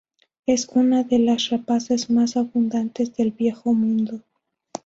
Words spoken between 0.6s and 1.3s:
una de